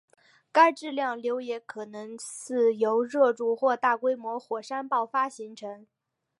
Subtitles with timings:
[0.51, 5.85] 该质量瘤也可能是由热柱或大规模火山爆发形成。